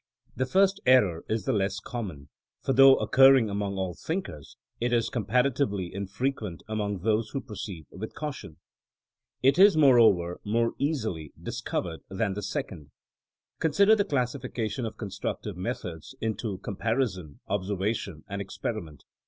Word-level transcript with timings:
The 0.35 0.47
first 0.47 0.79
error 0.87 1.23
is 1.29 1.45
the 1.45 1.53
less 1.53 1.77
common, 1.79 2.29
for 2.63 2.73
though 2.73 2.95
occurring 2.95 3.51
among 3.51 3.75
all 3.77 3.93
thinkers, 3.93 4.57
it 4.79 4.91
is 4.91 5.11
compara 5.11 5.51
tively 5.51 5.91
infrequent 5.93 6.63
among 6.67 7.03
those 7.03 7.29
who 7.29 7.39
proceed 7.39 7.85
with 7.91 8.15
caution. 8.15 8.57
It 9.43 9.59
is, 9.59 9.77
moreover, 9.77 10.39
more 10.43 10.73
easily 10.79 11.33
discov 11.39 11.43
THINEINO 11.43 11.47
AS 11.47 11.47
A 11.47 11.51
SCIENCE 11.51 12.01
53 12.09 12.15
ered 12.15 12.17
than 12.17 12.33
the 12.33 12.41
second. 12.41 12.91
Consider 13.59 13.95
the 13.95 14.05
classifica 14.05 14.71
tion 14.71 14.85
of 14.87 14.97
constructive 14.97 15.55
methods 15.55 16.15
into 16.19 16.57
comparison, 16.57 17.39
observation, 17.47 18.23
and 18.27 18.41
experiment. 18.41 19.03